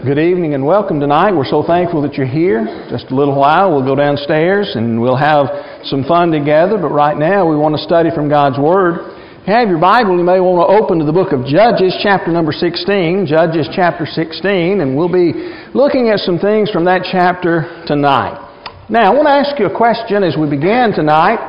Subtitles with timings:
[0.00, 1.36] Good evening and welcome tonight.
[1.36, 2.64] We're so thankful that you're here.
[2.88, 5.44] Just a little while, we'll go downstairs and we'll have
[5.92, 6.80] some fun together.
[6.80, 9.12] But right now, we want to study from God's Word.
[9.44, 11.92] If you have your Bible, you may want to open to the book of Judges,
[12.00, 13.28] chapter number 16.
[13.28, 15.36] Judges, chapter 16, and we'll be
[15.76, 18.40] looking at some things from that chapter tonight.
[18.88, 21.44] Now, I want to ask you a question as we begin tonight.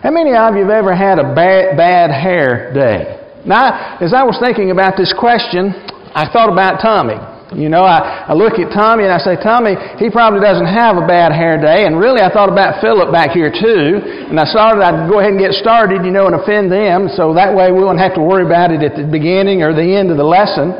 [0.00, 3.44] How many of you have ever had a bad, bad hair day?
[3.44, 5.76] Now, as I was thinking about this question,
[6.16, 7.29] I thought about Tommy.
[7.50, 10.94] You know, I, I look at Tommy and I say, Tommy, he probably doesn't have
[10.94, 11.82] a bad hair day.
[11.82, 13.98] And really, I thought about Philip back here too.
[14.30, 17.10] And I started, I'd go ahead and get started, you know, and offend them.
[17.10, 19.82] So that way we wouldn't have to worry about it at the beginning or the
[19.82, 20.70] end of the lesson.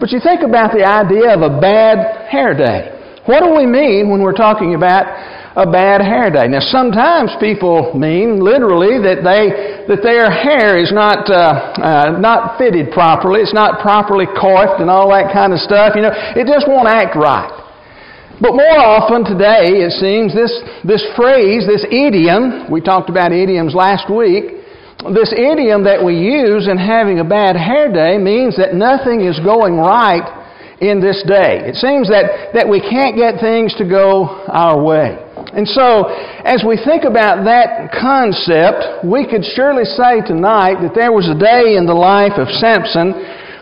[0.00, 2.96] But you think about the idea of a bad hair day.
[3.28, 5.04] What do we mean when we're talking about
[5.56, 6.46] a bad hair day.
[6.52, 12.60] Now, sometimes people mean literally that they that their hair is not uh, uh, not
[12.60, 13.40] fitted properly.
[13.40, 15.96] It's not properly coiffed and all that kind of stuff.
[15.96, 17.48] You know, it just won't act right.
[18.36, 20.52] But more often today, it seems this
[20.84, 24.60] this phrase, this idiom, we talked about idioms last week.
[25.08, 29.40] This idiom that we use in having a bad hair day means that nothing is
[29.40, 30.24] going right
[30.80, 31.64] in this day.
[31.64, 35.25] It seems that, that we can't get things to go our way.
[35.52, 36.10] And so,
[36.42, 41.38] as we think about that concept, we could surely say tonight that there was a
[41.38, 43.14] day in the life of Samson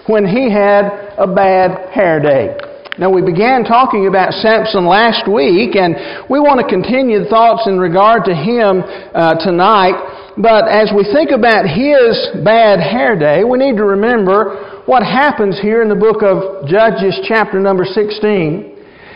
[0.07, 2.57] when he had a bad hair day.
[2.97, 7.77] Now, we began talking about Samson last week, and we want to continue thoughts in
[7.77, 9.99] regard to him uh, tonight.
[10.39, 15.59] But as we think about his bad hair day, we need to remember what happens
[15.61, 18.74] here in the book of Judges, chapter number 16.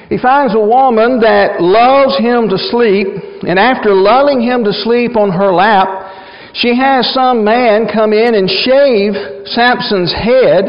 [0.09, 3.09] He finds a woman that lulls him to sleep,
[3.45, 6.09] and after lulling him to sleep on her lap,
[6.55, 9.12] she has some man come in and shave
[9.45, 10.64] Samson's head,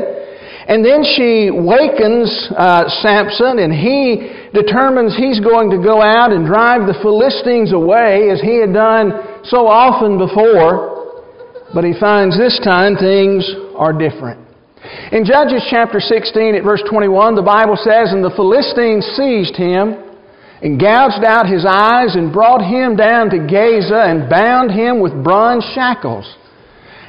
[0.67, 6.45] and then she wakens uh, Samson, and he determines he's going to go out and
[6.45, 10.99] drive the Philistines away as he had done so often before.
[11.73, 14.48] But he finds this time things are different.
[15.11, 20.09] In Judges chapter 16 at verse 21, the Bible says, And the Philistines seized him
[20.61, 25.23] and gouged out his eyes and brought him down to Gaza and bound him with
[25.23, 26.35] bronze shackles.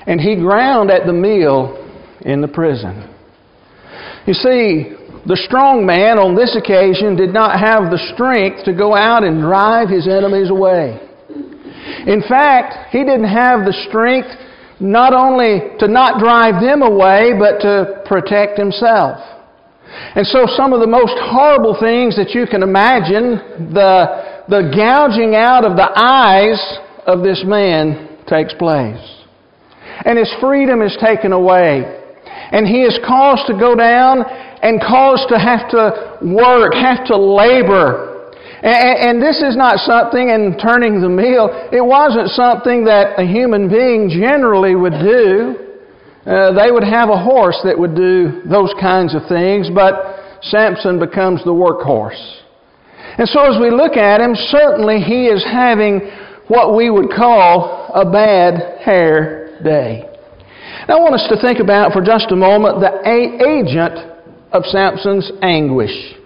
[0.06, 1.76] And he ground at the meal
[2.22, 3.08] in the prison.
[4.26, 8.96] You see, the strong man on this occasion did not have the strength to go
[8.96, 10.98] out and drive his enemies away.
[12.06, 14.28] In fact, he didn't have the strength
[14.80, 19.20] not only to not drive them away, but to protect himself.
[20.14, 25.34] And so some of the most horrible things that you can imagine, the, the gouging
[25.34, 29.00] out of the eyes of this man takes place.
[30.04, 31.98] And his freedom is taken away.
[32.52, 34.24] And he is caused to go down
[34.62, 38.09] and caused to have to work, have to labor
[38.62, 43.24] and, and this is not something, in turning the meal, it wasn't something that a
[43.24, 45.56] human being generally would do.
[46.26, 50.98] Uh, they would have a horse that would do those kinds of things, but Samson
[50.98, 52.20] becomes the workhorse.
[53.16, 56.00] And so as we look at him, certainly he is having
[56.48, 60.04] what we would call a bad hair day.
[60.88, 63.96] Now I want us to think about for just a moment the agent
[64.52, 66.19] of Samson's anguish.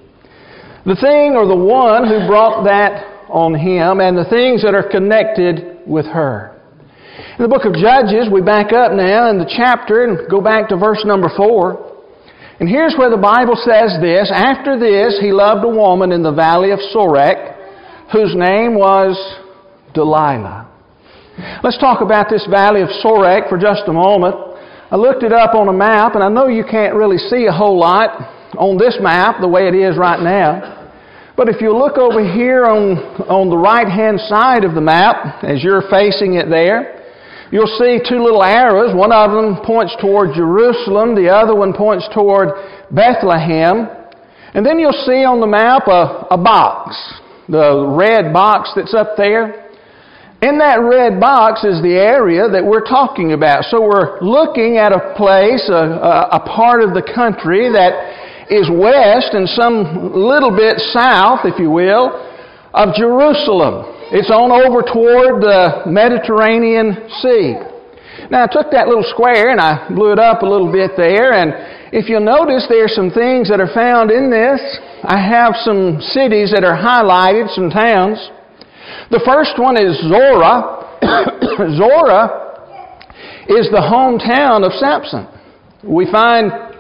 [0.85, 4.85] The thing or the one who brought that on him and the things that are
[4.85, 6.61] connected with her.
[7.39, 10.69] In the book of Judges, we back up now in the chapter and go back
[10.69, 12.61] to verse number 4.
[12.61, 16.37] And here's where the Bible says this After this, he loved a woman in the
[16.37, 19.17] valley of Sorek, whose name was
[19.95, 20.69] Delilah.
[21.65, 24.37] Let's talk about this valley of Sorek for just a moment.
[24.93, 27.53] I looked it up on a map, and I know you can't really see a
[27.53, 30.85] whole lot on this map the way it is right now.
[31.37, 35.43] But if you look over here on, on the right hand side of the map,
[35.43, 37.03] as you're facing it there,
[37.51, 38.95] you'll see two little arrows.
[38.95, 42.55] One of them points toward Jerusalem, the other one points toward
[42.95, 43.91] Bethlehem.
[44.55, 46.95] And then you'll see on the map a, a box,
[47.49, 49.67] the red box that's up there.
[50.41, 53.65] In that red box is the area that we're talking about.
[53.65, 58.69] So we're looking at a place, a, a, a part of the country that is
[58.71, 62.13] west and some little bit south, if you will,
[62.75, 63.95] of Jerusalem.
[64.13, 67.57] It's on over toward the Mediterranean Sea.
[68.31, 71.33] Now, I took that little square and I blew it up a little bit there,
[71.33, 71.53] and
[71.93, 74.61] if you'll notice, there are some things that are found in this.
[75.05, 78.19] I have some cities that are highlighted, some towns.
[79.11, 80.99] The first one is Zora.
[81.79, 82.45] Zora
[83.47, 85.29] is the hometown of Samson.
[85.85, 86.74] We find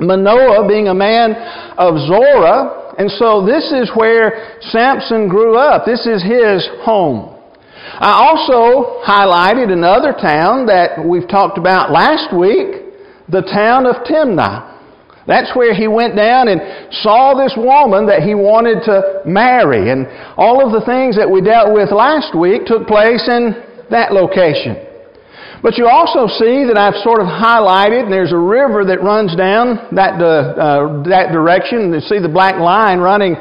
[0.00, 1.34] Manoah being a man
[1.76, 5.84] of Zorah, and so this is where Samson grew up.
[5.84, 7.36] This is his home.
[8.00, 12.94] I also highlighted another town that we've talked about last week,
[13.28, 14.76] the town of Timnah.
[15.26, 16.60] That's where he went down and
[17.02, 19.90] saw this woman that he wanted to marry.
[19.90, 23.52] And all of the things that we dealt with last week took place in
[23.90, 24.87] that location.
[25.62, 29.34] But you also see that I've sort of highlighted, and there's a river that runs
[29.34, 31.92] down that, uh, that direction.
[31.92, 33.34] You see the black line running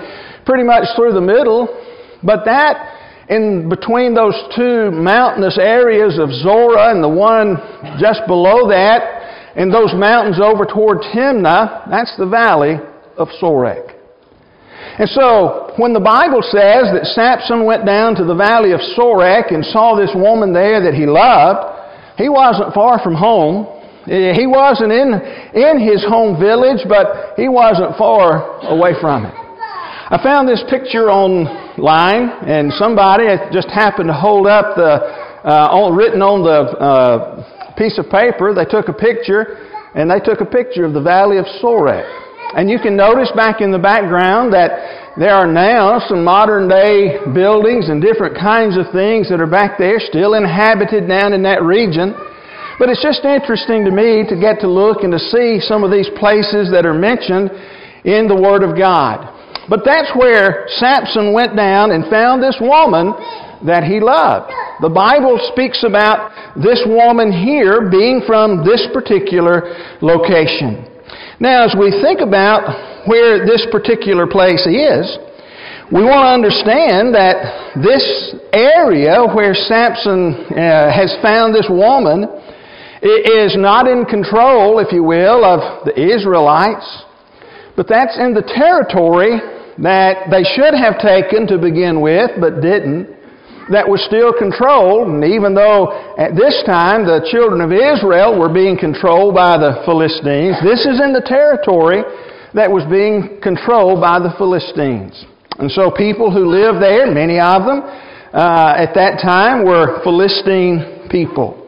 [0.45, 1.69] pretty much through the middle.
[2.23, 7.57] But that, in between those two mountainous areas of Zora and the one
[8.01, 12.77] just below that, and those mountains over toward Timnah, that's the valley
[13.17, 13.93] of Sorek.
[14.97, 19.53] And so, when the Bible says that Samson went down to the valley of Sorek
[19.53, 21.76] and saw this woman there that he loved,
[22.17, 23.67] he wasn't far from home.
[24.05, 25.19] He wasn't in,
[25.53, 29.33] in his home village, but he wasn't far away from it.
[30.09, 35.03] I found this picture online, and somebody just happened to hold up the,
[35.43, 40.41] uh, written on the uh, piece of paper, they took a picture, and they took
[40.41, 42.07] a picture of the valley of Sorek.
[42.55, 47.17] And you can notice back in the background that there are now some modern day
[47.33, 51.63] buildings and different kinds of things that are back there, still inhabited down in that
[51.63, 52.13] region.
[52.77, 55.89] But it's just interesting to me to get to look and to see some of
[55.89, 57.49] these places that are mentioned
[58.05, 59.25] in the Word of God.
[59.67, 63.11] But that's where Samson went down and found this woman
[63.65, 64.53] that he loved.
[64.81, 70.96] The Bible speaks about this woman here being from this particular location.
[71.39, 75.05] Now, as we think about where this particular place is,
[75.93, 82.25] we want to understand that this area where Samson uh, has found this woman
[83.03, 87.03] is not in control, if you will, of the Israelites,
[87.75, 89.37] but that's in the territory
[89.77, 93.16] that they should have taken to begin with, but didn't
[93.69, 98.51] that was still controlled, and even though at this time the children of Israel were
[98.51, 102.03] being controlled by the Philistines, this is in the territory
[102.55, 105.13] that was being controlled by the Philistines.
[105.59, 107.83] And so people who lived there, many of them,
[108.31, 111.67] uh, at that time were Philistine people.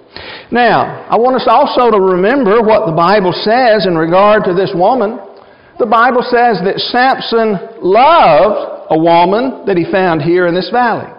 [0.52, 4.72] Now, I want us also to remember what the Bible says in regard to this
[4.74, 5.19] woman.
[5.78, 11.19] The Bible says that Samson loved a woman that he found here in this valley.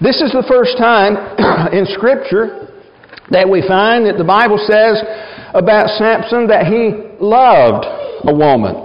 [0.00, 1.12] This is the first time
[1.76, 2.72] in Scripture
[3.28, 4.96] that we find that the Bible says
[5.52, 7.84] about Samson that he loved
[8.24, 8.80] a woman.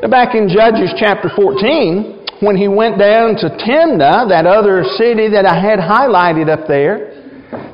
[0.00, 5.26] Now, back in Judges chapter 14, when he went down to Timnah, that other city
[5.34, 7.10] that I had highlighted up there,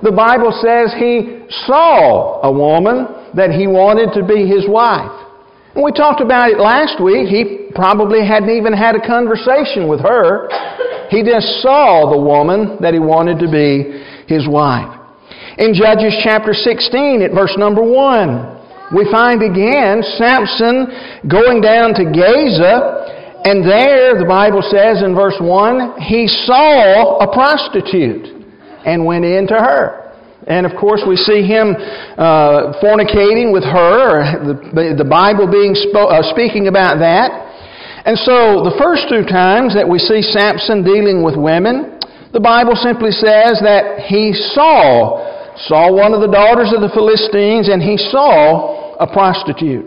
[0.00, 5.12] the Bible says he saw a woman that he wanted to be his wife.
[5.74, 7.28] And we talked about it last week.
[7.28, 10.48] He probably hadn't even had a conversation with her.
[11.08, 15.00] He just saw the woman that he wanted to be his wife.
[15.56, 20.88] In Judges chapter 16, at verse number 1, we find again Samson
[21.28, 27.32] going down to Gaza, and there, the Bible says in verse 1, he saw a
[27.32, 28.28] prostitute
[28.84, 30.01] and went into her.
[30.46, 31.76] And of course, we see him
[32.18, 37.30] uh, fornicating with her, the, the Bible being spo- uh, speaking about that.
[38.04, 42.02] And so, the first two times that we see Samson dealing with women,
[42.34, 47.70] the Bible simply says that he saw, saw one of the daughters of the Philistines,
[47.70, 49.86] and he saw a prostitute.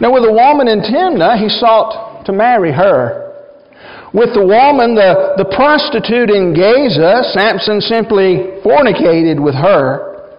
[0.00, 3.23] Now, with a woman in Timnah, he sought to marry her.
[4.14, 10.30] With the woman, the, the prostitute in Gaza, Samson simply fornicated with her.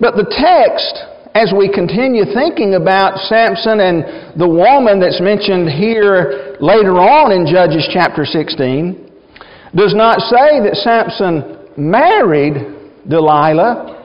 [0.00, 6.56] But the text as we continue thinking about Samson and the woman that's mentioned here
[6.60, 9.08] later on in Judges chapter 16,
[9.74, 13.96] does not say that Samson married Delilah.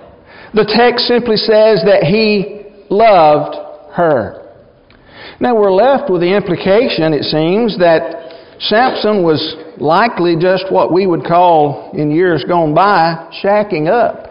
[0.53, 3.55] The text simply says that he loved
[3.91, 4.47] her.
[5.41, 8.26] Now we're left with the implication, it seems, that
[8.59, 14.27] Samson was likely just what we would call in years gone by shacking up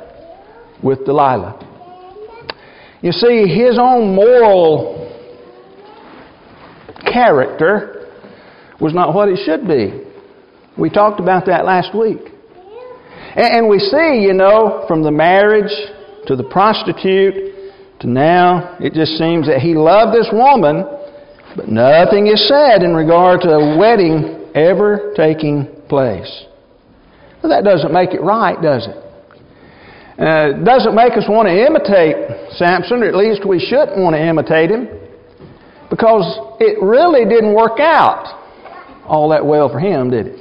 [0.83, 1.62] with Delilah.
[3.02, 5.06] You see, his own moral
[7.12, 8.09] character
[8.80, 10.02] was not what it should be.
[10.76, 12.18] We talked about that last week.
[13.37, 15.73] And we see, you know, from the marriage
[16.26, 17.54] to the prostitute
[18.00, 20.85] to now, it just seems that he loved this woman,
[21.56, 26.44] but nothing is said in regard to a wedding ever taking place.
[27.42, 28.96] Well, that doesn't make it right, does it?
[30.18, 34.22] Uh, doesn't make us want to imitate Samson, or at least we shouldn't want to
[34.22, 34.88] imitate him.
[35.90, 36.25] Because
[36.58, 38.42] it really didn't work out
[39.06, 40.40] all that well for him, did it?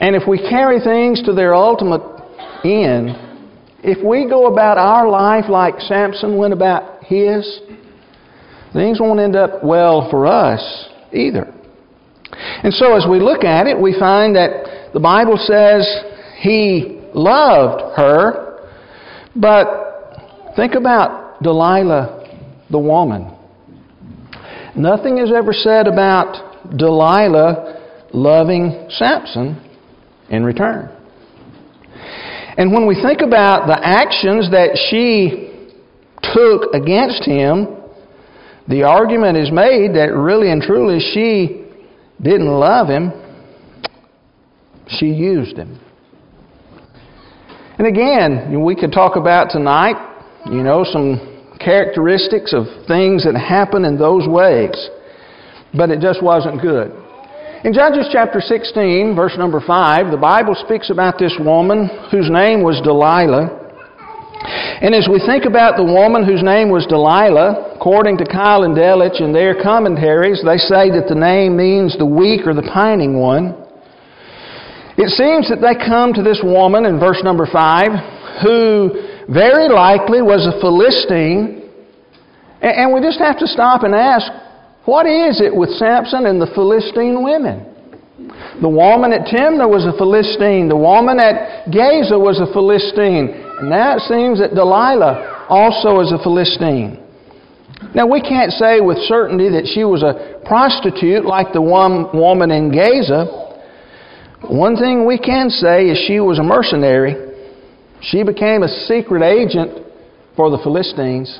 [0.00, 2.02] And if we carry things to their ultimate
[2.64, 3.16] end,
[3.82, 7.60] if we go about our life like Samson went about his,
[8.72, 11.52] things won't end up well for us either.
[12.32, 15.86] And so as we look at it, we find that the Bible says
[16.38, 18.68] he loved her,
[19.34, 22.28] but think about Delilah,
[22.70, 23.36] the woman.
[24.76, 27.80] Nothing is ever said about Delilah
[28.12, 29.60] loving Samson
[30.28, 30.90] in return.
[32.56, 35.50] And when we think about the actions that she
[36.34, 37.79] took against him,
[38.70, 41.66] the argument is made that really and truly she
[42.22, 43.12] didn't love him,
[44.86, 45.80] she used him.
[47.78, 49.96] And again, we could talk about tonight,
[50.46, 54.88] you know, some characteristics of things that happen in those ways,
[55.74, 56.92] but it just wasn't good.
[57.64, 62.62] In Judges chapter 16, verse number 5, the Bible speaks about this woman whose name
[62.62, 63.59] was Delilah.
[64.40, 68.72] And as we think about the woman whose name was Delilah, according to Keil and
[68.72, 73.20] Delitzsch in their commentaries, they say that the name means the weak or the pining
[73.20, 73.52] one.
[74.96, 80.22] It seems that they come to this woman in verse number 5 who very likely
[80.22, 81.68] was a Philistine.
[82.60, 84.32] And we just have to stop and ask
[84.84, 87.69] what is it with Samson and the Philistine women?
[88.58, 90.68] The woman at Timnah was a Philistine.
[90.68, 93.30] The woman at Gaza was a Philistine.
[93.62, 96.98] And now it seems that Delilah also is a Philistine.
[97.94, 102.50] Now, we can't say with certainty that she was a prostitute like the one woman
[102.50, 103.24] in Gaza.
[104.48, 107.14] One thing we can say is she was a mercenary.
[108.02, 109.86] She became a secret agent
[110.36, 111.30] for the Philistines.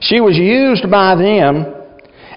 [0.00, 1.79] She was used by them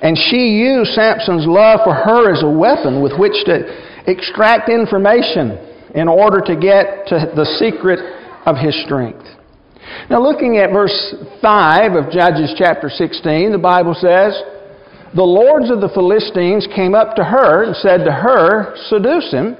[0.03, 3.63] and she used Samson's love for her as a weapon with which to
[4.05, 5.57] extract information
[5.95, 7.99] in order to get to the secret
[8.45, 9.23] of his strength.
[10.09, 14.35] Now, looking at verse 5 of Judges chapter 16, the Bible says,
[15.15, 19.55] The lords of the Philistines came up to her and said to her, Seduce him,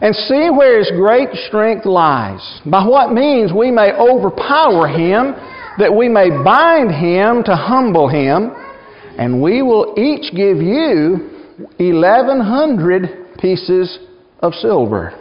[0.00, 2.60] and see where his great strength lies.
[2.66, 5.34] By what means we may overpower him,
[5.78, 8.54] that we may bind him to humble him
[9.18, 11.30] and we will each give you
[11.78, 13.98] 1,100 pieces
[14.40, 15.18] of silver.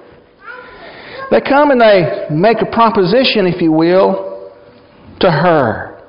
[1.29, 4.51] They come and they make a proposition, if you will,
[5.21, 6.01] to her.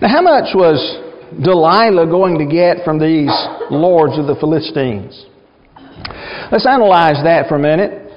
[0.00, 0.78] Now, how much was
[1.42, 3.30] Delilah going to get from these
[3.70, 5.26] lords of the Philistines?
[6.50, 8.10] Let's analyze that for a minute.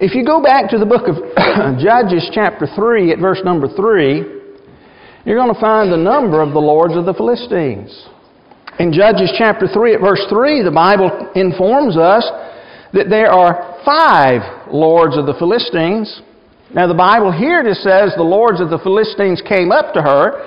[0.00, 1.16] If you go back to the book of
[1.78, 4.39] Judges, chapter 3, at verse number 3,
[5.24, 8.08] you're going to find the number of the lords of the Philistines.
[8.78, 12.24] In Judges chapter 3 at verse 3, the Bible informs us
[12.94, 16.22] that there are five lords of the Philistines.
[16.72, 20.40] Now, the Bible here just says the lords of the Philistines came up to her,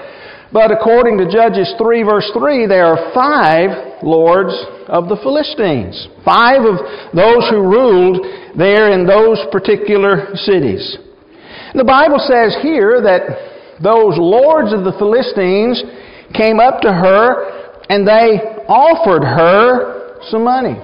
[0.52, 4.54] but according to Judges 3 verse 3, there are five lords
[4.90, 6.08] of the Philistines.
[6.26, 6.82] Five of
[7.14, 8.26] those who ruled
[8.58, 10.98] there in those particular cities.
[11.76, 15.82] The Bible says here that those lords of the Philistines
[16.34, 20.78] came up to her and they offered her some money.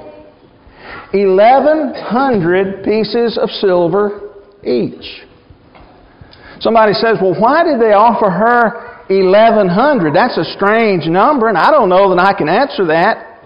[1.12, 4.30] 1,100 pieces of silver
[4.64, 5.26] each.
[6.60, 10.14] Somebody says, well, why did they offer her 1,100?
[10.14, 13.42] That's a strange number, and I don't know that I can answer that,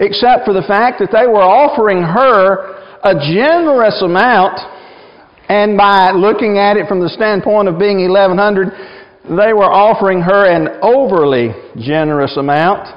[0.00, 4.58] except for the fact that they were offering her a generous amount
[5.48, 8.72] and by looking at it from the standpoint of being 1100,
[9.24, 12.88] they were offering her an overly generous amount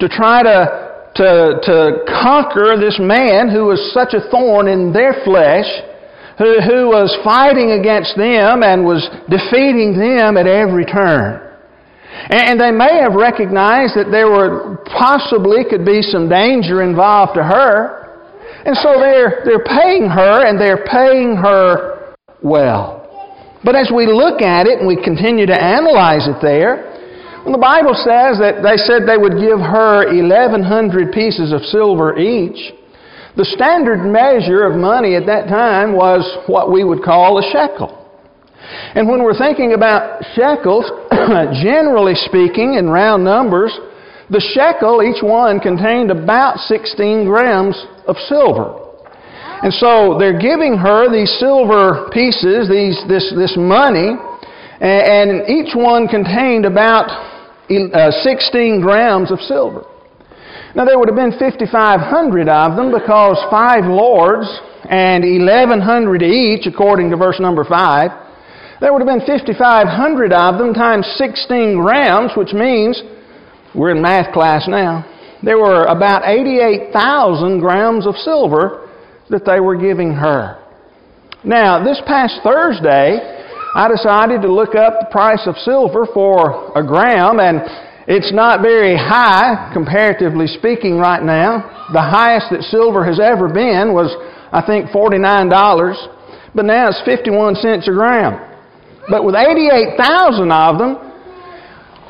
[0.00, 1.76] to try to, to, to
[2.08, 5.68] conquer this man who was such a thorn in their flesh,
[6.38, 11.50] who, who was fighting against them and was defeating them at every turn.
[12.28, 17.44] And they may have recognized that there were possibly could be some danger involved to
[17.44, 17.99] her.
[18.64, 23.00] And so they're, they're paying her, and they're paying her well.
[23.64, 26.90] But as we look at it and we continue to analyze it there,
[27.44, 32.16] when the Bible says that they said they would give her 1,100 pieces of silver
[32.18, 32.72] each,
[33.36, 37.96] the standard measure of money at that time was what we would call a shekel.
[38.94, 40.84] And when we're thinking about shekels,
[41.64, 43.72] generally speaking, in round numbers,
[44.28, 47.74] the shekel, each one, contained about 16 grams
[48.10, 48.90] of silver.
[49.62, 54.16] And so they're giving her these silver pieces, these, this, this money,
[54.80, 57.06] and, and each one contained about
[57.70, 59.84] uh, 16 grams of silver.
[60.74, 64.48] Now there would have been 5,500 of them because five lords
[64.88, 68.10] and 1,100 each, according to verse number 5.
[68.80, 73.02] There would have been 5,500 of them times 16 grams, which means,
[73.74, 75.04] we're in math class now,
[75.42, 78.88] there were about 88,000 grams of silver
[79.30, 80.58] that they were giving her.
[81.44, 83.16] Now, this past Thursday,
[83.74, 87.62] I decided to look up the price of silver for a gram, and
[88.06, 91.88] it's not very high, comparatively speaking, right now.
[91.92, 94.12] The highest that silver has ever been was,
[94.52, 95.48] I think, $49,
[96.54, 98.36] but now it's 51 cents a gram.
[99.08, 100.96] But with 88,000 of them,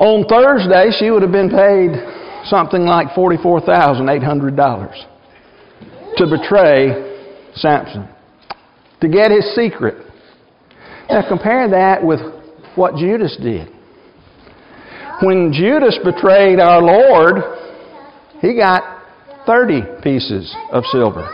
[0.01, 1.93] on Thursday, she would have been paid
[2.45, 5.05] something like $44,800
[6.17, 7.11] to betray
[7.55, 8.07] Samson,
[9.01, 9.95] to get his secret.
[11.09, 12.19] Now compare that with
[12.75, 13.67] what Judas did.
[15.21, 17.43] When Judas betrayed our Lord,
[18.39, 19.03] he got
[19.45, 21.27] 30 pieces of silver.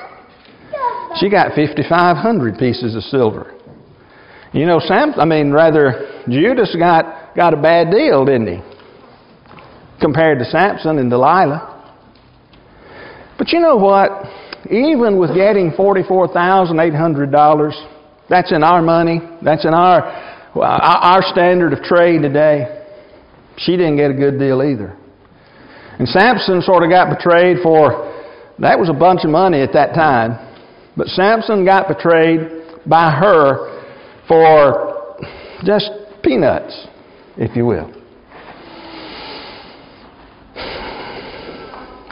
[1.19, 3.53] She got 5,500 pieces of silver.
[4.53, 8.76] You know, Sam, I mean, rather, Judas got, got a bad deal, didn't he?
[9.99, 11.73] Compared to Samson and Delilah.
[13.37, 14.23] But you know what?
[14.69, 17.87] Even with getting $44,800,
[18.29, 20.03] that's in our money, that's in our,
[20.55, 22.85] our standard of trade today.
[23.57, 24.95] She didn't get a good deal either.
[25.99, 28.13] And Samson sort of got betrayed for,
[28.59, 30.37] that was a bunch of money at that time.
[30.95, 32.39] But Samson got betrayed
[32.85, 33.81] by her
[34.27, 35.17] for
[35.63, 35.89] just
[36.23, 36.87] peanuts,
[37.37, 37.96] if you will.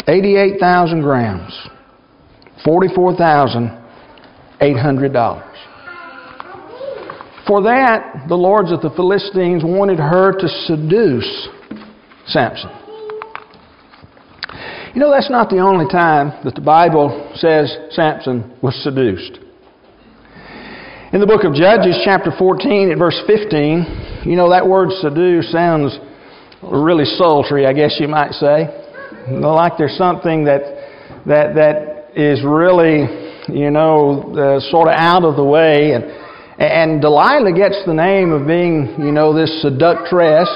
[0.07, 1.51] 88,000 grams,
[2.65, 5.51] $44,800.
[7.47, 11.49] For that, the lords of the Philistines wanted her to seduce
[12.27, 12.69] Samson.
[14.93, 19.39] You know, that's not the only time that the Bible says Samson was seduced.
[21.13, 25.51] In the book of Judges, chapter 14, at verse 15, you know, that word seduce
[25.51, 25.97] sounds
[26.63, 28.69] really sultry, I guess you might say.
[29.27, 30.61] Like there's something that,
[31.25, 33.09] that, that is really,
[33.49, 35.93] you know, uh, sort of out of the way.
[35.93, 36.03] And,
[36.61, 40.49] and Delilah gets the name of being, you know, this seductress,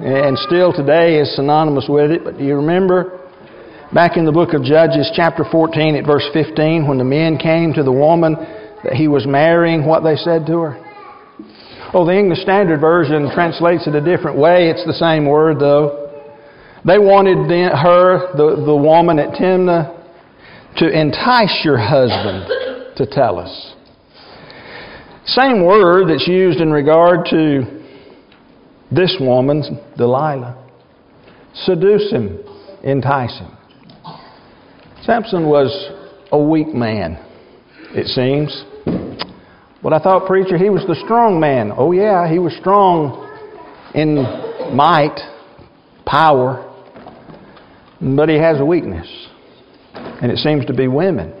[0.00, 2.24] and still today is synonymous with it.
[2.24, 3.20] But do you remember
[3.94, 7.72] back in the book of Judges, chapter 14, at verse 15, when the men came
[7.74, 8.34] to the woman
[8.82, 10.82] that he was marrying, what they said to her?
[11.94, 14.68] Oh, the English Standard Version translates it a different way.
[14.68, 16.05] It's the same word, though.
[16.86, 19.92] They wanted her, the, the woman at Timnah,
[20.76, 23.74] to entice your husband to tell us.
[25.24, 27.82] Same word that's used in regard to
[28.92, 30.62] this woman, Delilah.
[31.64, 32.38] Seduce him,
[32.84, 33.56] entice him.
[35.02, 35.90] Samson was
[36.30, 37.18] a weak man,
[37.94, 38.64] it seems.
[39.82, 41.72] But I thought, preacher, he was the strong man.
[41.76, 43.28] Oh, yeah, he was strong
[43.94, 44.16] in
[44.76, 45.18] might,
[46.04, 46.65] power,
[48.00, 49.08] but he has a weakness.
[49.94, 51.32] And it seems to be women,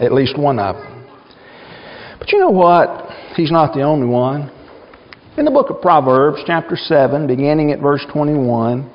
[0.00, 1.08] at least one of them.
[2.18, 3.10] But you know what?
[3.36, 4.50] He's not the only one.
[5.36, 8.90] In the book of Proverbs, chapter 7, beginning at verse 21,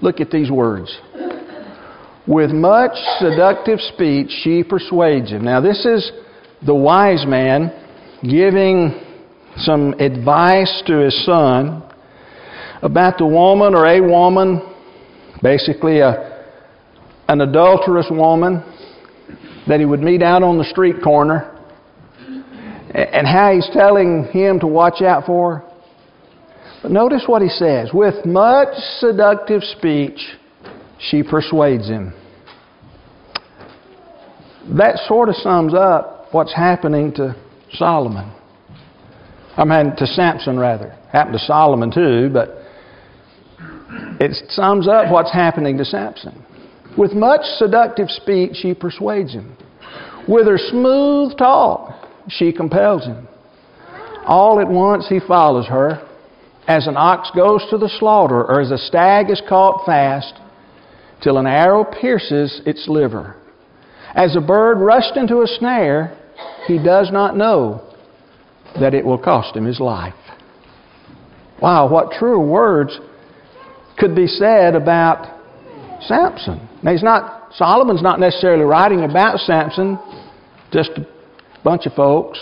[0.00, 0.96] look at these words.
[2.26, 5.44] With much seductive speech she persuades him.
[5.44, 6.10] Now, this is
[6.64, 7.72] the wise man
[8.22, 9.00] giving
[9.58, 11.82] some advice to his son
[12.82, 14.62] about the woman or a woman,
[15.42, 16.44] basically a,
[17.28, 18.62] an adulterous woman
[19.68, 21.52] that he would meet out on the street corner
[22.94, 25.72] and how he's telling him to watch out for her.
[26.82, 27.90] But notice what he says.
[27.92, 30.18] With much seductive speech,
[30.98, 32.14] she persuades him.
[34.76, 37.36] That sort of sums up what's happening to
[37.72, 38.32] Solomon.
[39.56, 40.96] I mean, to Samson, rather.
[41.12, 42.55] Happened to Solomon too, but
[44.20, 46.44] it sums up what's happening to Samson.
[46.96, 49.56] With much seductive speech, she persuades him.
[50.28, 53.28] With her smooth talk, she compels him.
[54.26, 56.02] All at once he follows her,
[56.66, 60.34] as an ox goes to the slaughter, or as a stag is caught fast,
[61.22, 63.36] till an arrow pierces its liver.
[64.14, 66.18] As a bird rushed into a snare,
[66.66, 67.82] he does not know
[68.80, 70.14] that it will cost him his life.
[71.62, 72.98] Wow, what truer words
[73.98, 75.40] could be said about
[76.02, 76.68] Samson?
[76.82, 79.98] Now, he's not, Solomon's not necessarily writing about Samson,
[80.72, 81.06] just a
[81.64, 82.38] bunch of folks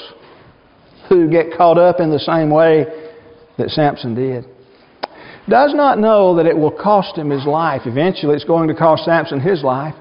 [1.09, 2.87] who get caught up in the same way
[3.59, 4.45] that Samson did.
[5.49, 7.83] does not know that it will cost him his life.
[7.85, 9.95] Eventually, it's going to cost Samson his life.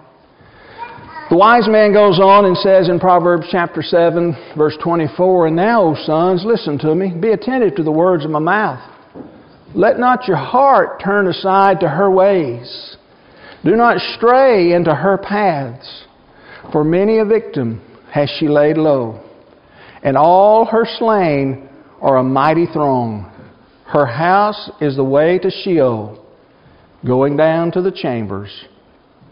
[1.30, 5.82] The wise man goes on and says in Proverbs chapter 7, verse 24, And now,
[5.82, 7.14] O sons, listen to me.
[7.20, 8.93] Be attentive to the words of my mouth.
[9.76, 12.98] Let not your heart turn aside to her ways.
[13.64, 16.06] Do not stray into her paths.
[16.72, 17.82] For many a victim
[18.12, 19.20] has she laid low,
[20.04, 21.68] and all her slain
[22.02, 23.32] are a mighty throng.
[23.86, 26.24] Her house is the way to Sheol,
[27.06, 28.50] going down to the chambers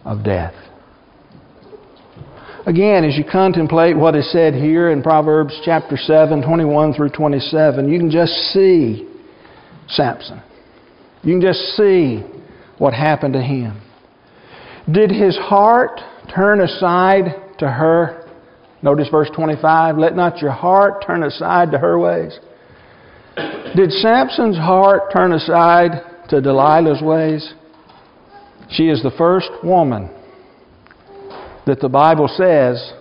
[0.04, 0.54] of death.
[2.66, 7.92] Again, as you contemplate what is said here in Proverbs chapter 7, 21 through 27,
[7.92, 9.11] you can just see
[9.92, 10.42] Samson.
[11.24, 12.24] You can just see
[12.78, 13.82] what happened to him.
[14.92, 16.02] Did his heart
[16.34, 18.28] turn aside to her?
[18.82, 22.40] Notice verse 25 let not your heart turn aside to her ways.
[23.76, 27.54] Did Samson's heart turn aside to Delilah's ways?
[28.72, 30.10] She is the first woman
[31.66, 32.94] that the Bible says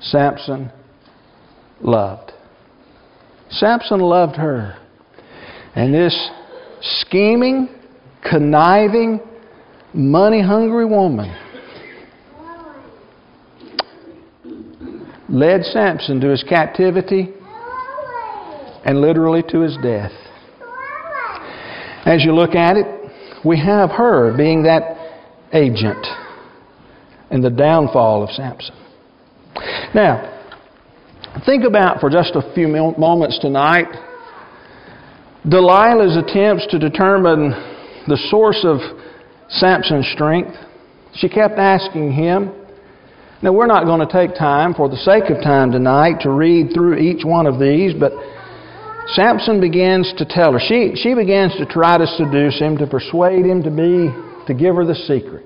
[0.00, 0.70] Samson
[1.80, 2.32] loved.
[3.50, 4.76] Samson loved her.
[5.74, 6.30] And this
[6.80, 7.68] scheming,
[8.28, 9.20] conniving,
[9.92, 11.36] money hungry woman
[15.28, 17.32] led Samson to his captivity
[18.84, 20.12] and literally to his death.
[22.04, 22.86] As you look at it,
[23.44, 24.96] we have her being that
[25.52, 26.06] agent
[27.30, 28.76] in the downfall of Samson.
[29.94, 30.30] Now,
[31.46, 33.86] think about for just a few moments tonight
[35.48, 37.50] Delilah's attempts to determine
[38.08, 38.78] the source of
[39.48, 40.56] Samson's strength.
[41.14, 42.50] She kept asking him.
[43.42, 46.72] Now, we're not going to take time for the sake of time tonight to read
[46.72, 48.12] through each one of these, but
[49.08, 50.58] Samson begins to tell her.
[50.58, 54.08] She, she begins to try to seduce him, to persuade him to be,
[54.46, 55.44] to give her the secret.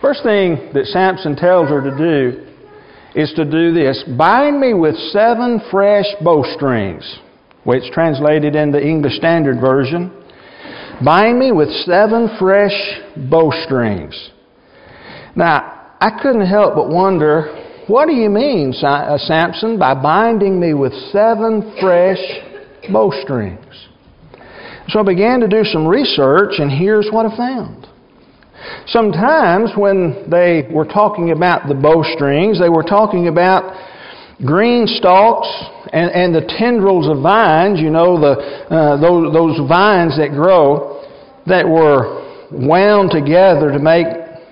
[0.00, 2.46] First thing that Samson tells her to do
[3.14, 7.18] is to do this bind me with seven fresh bowstrings,
[7.64, 10.12] which translated in the English Standard Version.
[11.04, 14.30] Bind me with seven fresh bowstrings.
[15.34, 20.74] Now, I couldn't help but wonder what do you mean, uh, Samson, by binding me
[20.74, 22.20] with seven fresh
[22.92, 23.88] bowstrings?
[24.88, 27.88] So I began to do some research, and here's what I found.
[28.86, 33.74] Sometimes when they were talking about the bowstrings, they were talking about
[34.44, 35.48] green stalks
[35.92, 38.32] and, and the tendrils of vines, you know, the,
[38.70, 41.02] uh, those, those vines that grow
[41.46, 44.06] that were wound together to make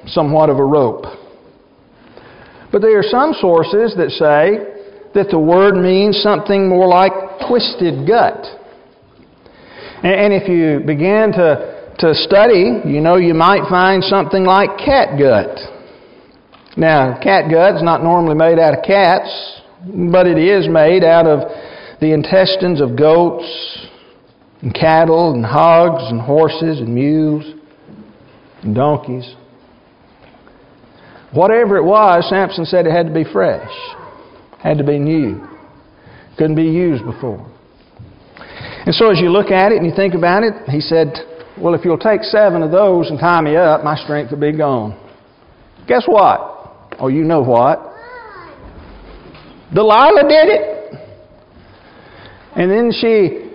[0.06, 1.04] somewhat of a rope.
[2.70, 7.12] But there are some sources that say that the word means something more like
[7.48, 8.44] twisted gut.
[10.02, 14.78] And, and if you begin to to study, you know, you might find something like
[14.78, 15.58] cat gut.
[16.76, 21.26] Now, cat gut is not normally made out of cats, but it is made out
[21.26, 21.40] of
[22.00, 23.88] the intestines of goats
[24.62, 27.44] and cattle and hogs and horses and mules
[28.62, 29.34] and donkeys.
[31.32, 33.70] Whatever it was, Samson said it had to be fresh,
[34.62, 35.46] had to be new,
[36.36, 37.46] couldn't be used before.
[38.86, 41.12] And so, as you look at it and you think about it, he said,
[41.60, 44.56] well, if you'll take seven of those and tie me up, my strength will be
[44.56, 44.98] gone.
[45.86, 46.94] Guess what?
[46.98, 47.87] Oh, you know what?
[49.74, 50.78] Delilah did it.
[52.56, 53.48] And then she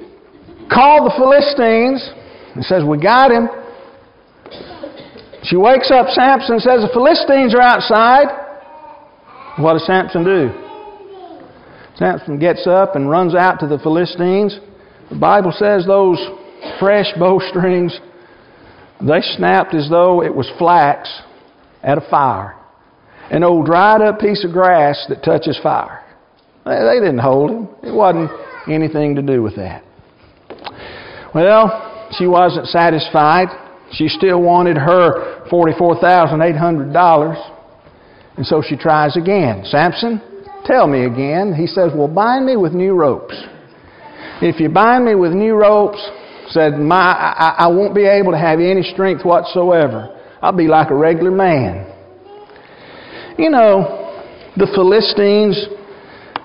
[0.71, 2.09] called the Philistines
[2.55, 3.49] and says, We got him.
[5.43, 8.27] She wakes up Samson and says, The Philistines are outside.
[9.57, 10.51] What does Samson do?
[11.95, 14.59] Samson gets up and runs out to the Philistines.
[15.09, 16.17] The Bible says those
[16.79, 17.99] fresh bowstrings,
[19.01, 21.09] they snapped as though it was flax
[21.83, 22.55] at a fire.
[23.29, 26.02] An old dried up piece of grass that touches fire.
[26.65, 27.67] They didn't hold him.
[27.83, 28.31] It wasn't
[28.69, 29.83] anything to do with that.
[31.35, 33.47] Well, she wasn't satisfied.
[33.91, 37.49] She still wanted her $44,800.
[38.37, 39.63] And so she tries again.
[39.65, 40.21] Samson,
[40.65, 41.53] tell me again.
[41.53, 43.35] He says, Well, bind me with new ropes.
[44.41, 45.99] If you bind me with new ropes,
[46.49, 50.19] said, My, I, I won't be able to have any strength whatsoever.
[50.41, 51.89] I'll be like a regular man.
[53.37, 54.23] You know,
[54.57, 55.67] the Philistines,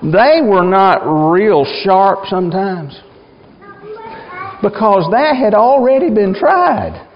[0.03, 2.99] they were not real sharp sometimes
[4.63, 7.07] because that had already been tried.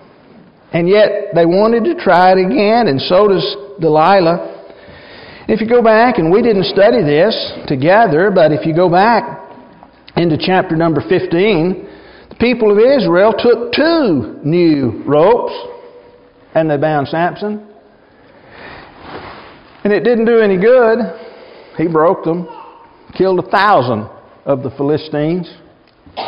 [0.73, 3.45] And yet they wanted to try it again, and so does
[3.81, 4.49] Delilah.
[5.49, 7.35] If you go back, and we didn't study this
[7.67, 9.43] together, but if you go back
[10.17, 11.89] into chapter number 15,
[12.31, 15.53] the people of Israel took two new ropes
[16.55, 17.67] and they bound Samson.
[19.85, 20.99] And it didn't do any good.
[21.77, 22.47] He broke them,
[23.17, 24.09] killed a thousand
[24.45, 25.53] of the Philistines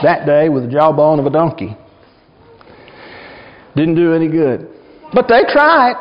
[0.03, 1.77] that day with the jawbone of a donkey.
[3.77, 4.69] Didn't do any good.
[5.13, 5.97] But they it.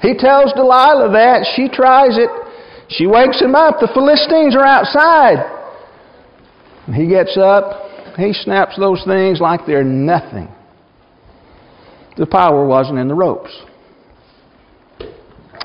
[0.00, 1.46] He tells Delilah that.
[1.54, 2.28] She tries it.
[2.88, 3.76] She wakes him up.
[3.80, 5.38] The Philistines are outside.
[6.86, 8.16] And he gets up.
[8.16, 10.48] He snaps those things like they're nothing.
[12.16, 13.56] The power wasn't in the ropes.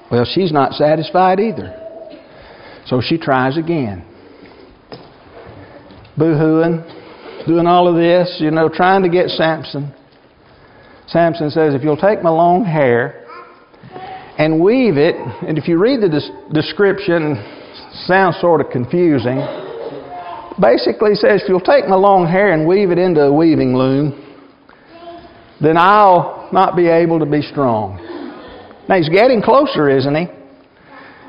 [0.09, 1.73] Well, she's not satisfied either.
[2.85, 4.07] So she tries again.
[6.17, 6.82] Boo hooing,
[7.45, 9.93] doing all of this, you know, trying to get Samson.
[11.08, 13.23] Samson says, If you'll take my long hair
[14.39, 16.10] and weave it, and if you read the
[16.51, 17.36] description,
[18.08, 19.38] sounds sort of confusing.
[20.60, 24.23] Basically, says, If you'll take my long hair and weave it into a weaving loom,
[25.62, 27.97] then I'll not be able to be strong.
[28.89, 30.27] Now he's getting closer, isn't he?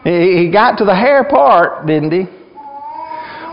[0.04, 2.37] He got to the hair part, didn't he?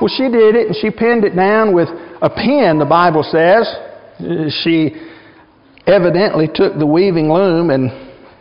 [0.02, 1.90] Well, she did it and she pinned it down with
[2.22, 3.68] a pin, the Bible says.
[4.64, 4.92] She
[5.88, 7.90] evidently took the weaving loom and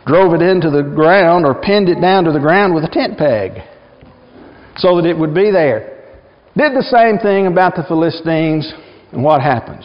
[0.05, 3.17] drove it into the ground or pinned it down to the ground with a tent
[3.17, 3.61] peg
[4.77, 6.03] so that it would be there.
[6.57, 8.71] Did the same thing about the Philistines,
[9.11, 9.83] and what happens?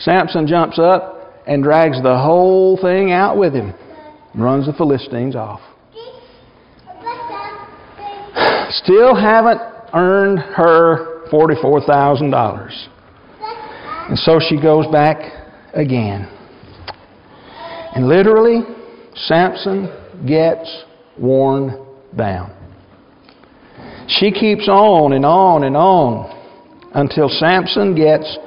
[0.00, 3.74] Samson jumps up and drags the whole thing out with him
[4.34, 5.60] runs the Philistines off.
[8.70, 9.60] Still haven't
[9.94, 12.88] earned her $44,000.
[14.08, 15.18] And so she goes back
[15.74, 16.28] again.
[17.94, 18.62] And literally,
[19.14, 19.92] Samson
[20.26, 20.84] gets
[21.18, 22.52] worn down.
[24.08, 26.38] She keeps on and on and on
[26.94, 28.38] until Samson gets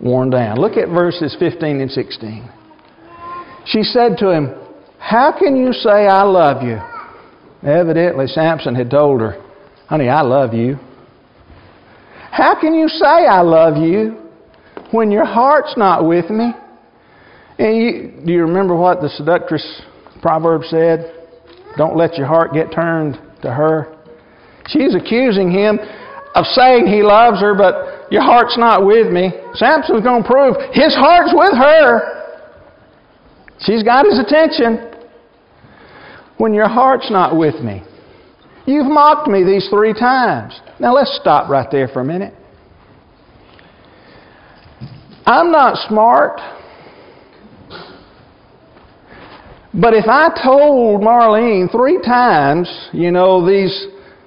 [0.00, 0.58] worn down.
[0.58, 2.50] Look at verses 15 and 16.
[3.66, 4.54] She said to him,
[5.02, 6.78] how can you say, I love you?
[7.68, 9.42] Evidently, Samson had told her,
[9.88, 10.78] Honey, I love you.
[12.32, 14.16] How can you say, I love you,
[14.90, 16.52] when your heart's not with me?
[17.58, 19.82] And you, do you remember what the seductress
[20.22, 21.12] proverb said?
[21.76, 23.94] Don't let your heart get turned to her.
[24.66, 25.78] She's accusing him
[26.34, 29.30] of saying he loves her, but your heart's not with me.
[29.52, 32.22] Samson's going to prove his heart's with her.
[33.60, 34.90] She's got his attention
[36.38, 37.82] when your heart's not with me.
[38.66, 40.60] You've mocked me these three times.
[40.78, 42.34] Now let's stop right there for a minute.
[45.26, 46.40] I'm not smart.
[49.74, 53.86] But if I told Marlene three times, you know, these,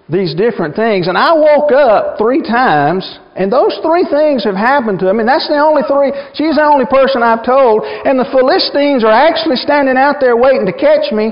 [0.10, 5.00] these different things, and I woke up three times, and those three things have happened
[5.00, 8.26] to me, and that's the only three, she's the only person I've told, and the
[8.34, 11.30] Philistines are actually standing out there waiting to catch me,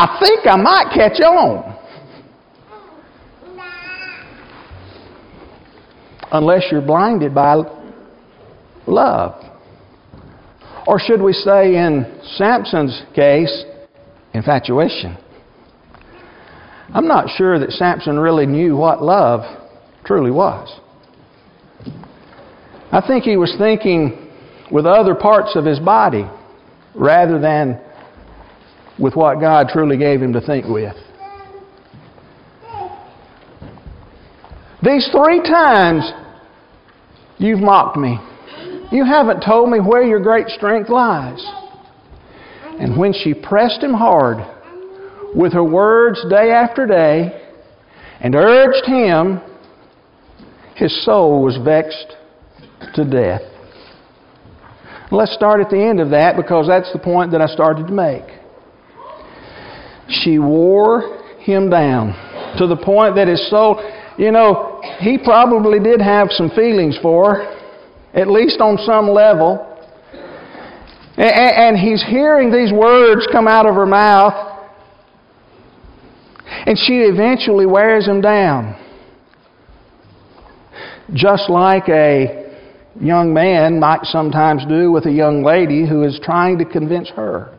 [0.00, 1.76] I think I might catch on.
[6.30, 7.56] Unless you're blinded by
[8.86, 9.44] love.
[10.86, 13.64] Or should we say, in Samson's case,
[14.34, 15.18] infatuation?
[16.94, 19.40] I'm not sure that Samson really knew what love
[20.04, 20.78] truly was.
[22.92, 24.30] I think he was thinking
[24.70, 26.24] with other parts of his body
[26.94, 27.80] rather than
[28.98, 30.96] with what God truly gave him to think with.
[34.82, 36.10] These three times
[37.38, 38.18] you've mocked me.
[38.90, 41.44] You haven't told me where your great strength lies.
[42.80, 44.38] And when she pressed him hard
[45.34, 47.42] with her words day after day
[48.20, 49.40] and urged him,
[50.76, 52.16] his soul was vexed
[52.94, 53.42] to death.
[55.10, 57.92] Let's start at the end of that because that's the point that I started to
[57.92, 58.37] make.
[60.08, 62.12] She wore him down
[62.58, 63.80] to the point that his soul,
[64.16, 67.58] you know, he probably did have some feelings for her,
[68.14, 69.64] at least on some level.
[71.16, 74.34] And he's hearing these words come out of her mouth,
[76.46, 78.76] and she eventually wears him down.
[81.12, 82.54] Just like a
[83.00, 87.57] young man might sometimes do with a young lady who is trying to convince her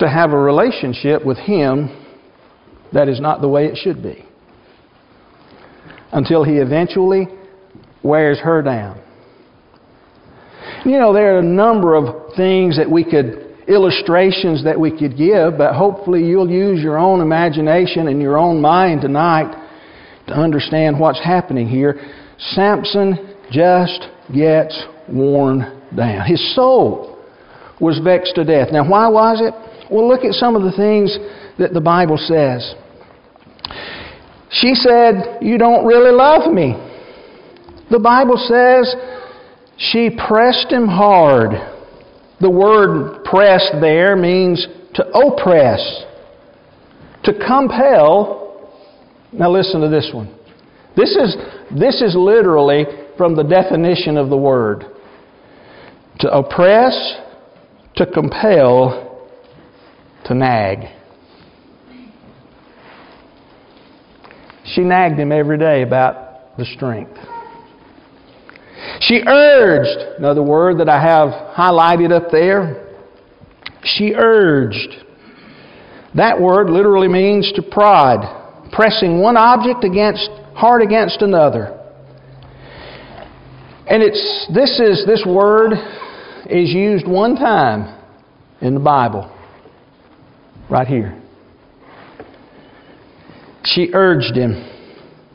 [0.00, 2.04] to have a relationship with Him
[2.92, 4.24] that is not the way it should be.
[6.12, 7.28] Until He eventually
[8.02, 9.02] wears her down.
[10.84, 15.16] You know, there are a number of things that we could, illustrations that we could
[15.16, 19.52] give, but hopefully you'll use your own imagination and your own mind tonight
[20.28, 22.00] to understand what's happening here.
[22.38, 26.26] Samson just gets worn down.
[26.26, 27.18] His soul
[27.80, 28.68] was vexed to death.
[28.70, 29.67] Now, why was it?
[29.90, 31.16] Well, look at some of the things
[31.58, 32.74] that the Bible says.
[34.50, 36.74] She said, You don't really love me.
[37.90, 38.94] The Bible says
[39.78, 41.52] she pressed him hard.
[42.40, 46.04] The word pressed there means to oppress,
[47.24, 48.70] to compel.
[49.32, 50.34] Now listen to this one.
[50.96, 51.36] This is,
[51.78, 52.84] this is literally
[53.16, 54.84] from the definition of the word.
[56.20, 57.16] To oppress,
[57.96, 59.07] to compel,
[60.28, 60.80] to nag.
[64.64, 67.16] She nagged him every day about the strength.
[69.00, 72.86] She urged, another word that I have highlighted up there.
[73.82, 75.04] She urged.
[76.14, 81.74] That word literally means to prod, pressing one object against hard against another.
[83.86, 85.72] And it's this is this word
[86.50, 87.98] is used one time
[88.60, 89.34] in the Bible.
[90.70, 91.20] Right here.
[93.64, 94.68] She urged him.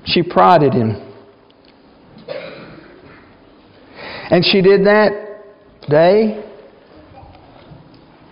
[0.06, 1.12] She prodded him.
[4.30, 5.44] And she did that
[5.90, 6.44] day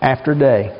[0.00, 0.78] after day.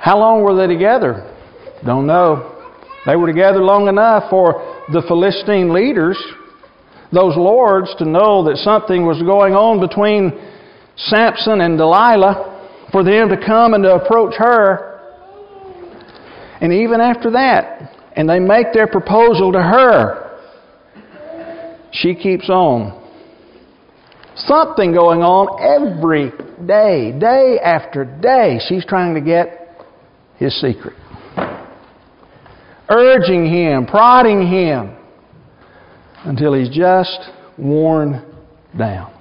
[0.00, 1.32] How long were they together?
[1.84, 2.50] Don't know.
[3.06, 6.22] They were together long enough for the Philistine leaders,
[7.12, 10.32] those lords, to know that something was going on between
[10.96, 12.53] Samson and Delilah
[12.92, 15.00] for them to come and to approach her.
[16.60, 20.24] And even after that, and they make their proposal to her,
[21.92, 23.00] she keeps on.
[24.36, 26.30] Something going on every
[26.66, 28.58] day, day after day.
[28.68, 29.86] She's trying to get
[30.36, 30.94] his secret.
[32.88, 34.96] Urging him, prodding him,
[36.24, 38.24] until he's just worn
[38.76, 39.13] down.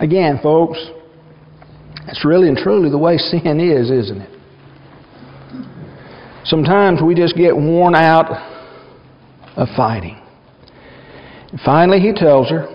[0.00, 0.78] Again, folks,
[2.06, 4.30] that's really and truly the way sin is, isn't it?
[6.44, 8.30] Sometimes we just get worn out
[9.56, 10.20] of fighting.
[11.50, 12.68] And finally, he tells her,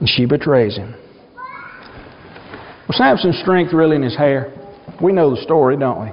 [0.00, 0.94] and she betrays him.
[2.88, 4.52] Was Samson's strength really in his hair?
[5.02, 6.10] We know the story, don't we?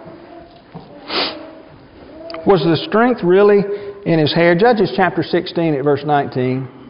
[2.45, 3.61] Was the strength really
[4.05, 4.53] in his hair?
[4.55, 6.82] Judges chapter 16 at verse 19.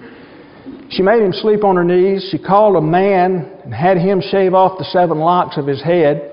[0.95, 2.27] She made him sleep on her knees.
[2.29, 6.29] She called a man and had him shave off the seven locks of his head.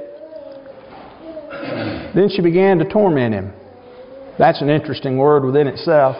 [2.14, 3.52] Then she began to torment him.
[4.38, 6.16] That's an interesting word within itself.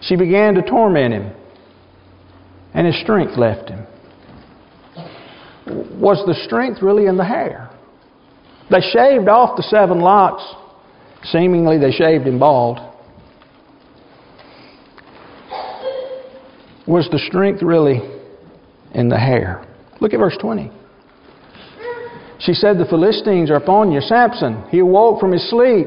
[0.00, 1.32] She began to torment him,
[2.74, 3.86] and his strength left him.
[6.00, 7.70] Was the strength really in the hair?
[8.70, 10.42] They shaved off the seven locks.
[11.24, 12.80] Seemingly, they shaved him bald.
[16.92, 18.02] Was the strength really
[18.92, 19.66] in the hair?
[20.02, 20.70] Look at verse 20.
[22.38, 24.02] She said, The Philistines are upon you.
[24.02, 25.86] Samson, he awoke from his sleep.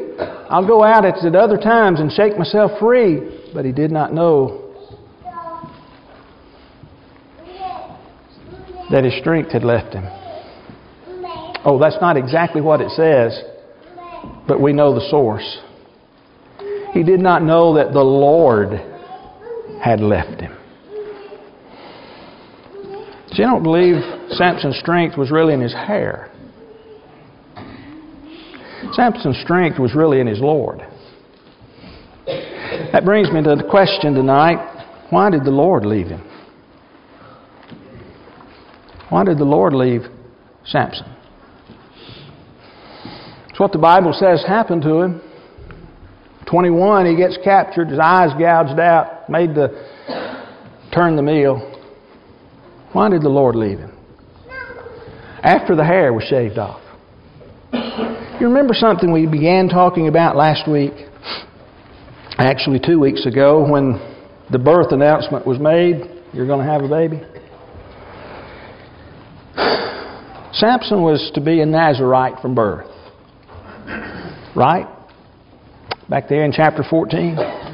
[0.49, 3.51] I'll go out at other times and shake myself free.
[3.53, 4.73] But he did not know
[8.89, 10.05] that his strength had left him.
[11.63, 13.43] Oh, that's not exactly what it says,
[14.47, 15.59] but we know the source.
[16.93, 18.81] He did not know that the Lord
[19.83, 20.54] had left him.
[23.35, 23.95] See, I don't believe
[24.29, 26.31] Samson's strength was really in his hair.
[28.93, 30.79] Samson's strength was really in his Lord.
[32.25, 34.71] That brings me to the question tonight
[35.09, 36.21] why did the Lord leave him?
[39.09, 40.03] Why did the Lord leave
[40.65, 41.05] Samson?
[43.49, 45.21] It's what the Bible says happened to him.
[46.49, 49.69] 21, he gets captured, his eyes gouged out, made to
[50.93, 51.74] turn the meal.
[52.95, 53.91] Why did the Lord leave him?
[55.43, 56.79] After the hair was shaved off.
[58.39, 60.93] You remember something we began talking about last week?
[62.37, 63.99] Actually, two weeks ago, when
[64.49, 67.21] the birth announcement was made you're going to have a baby.
[70.53, 72.87] Samson was to be a Nazarite from birth.
[74.55, 74.87] Right?
[76.09, 77.64] Back there in chapter 14.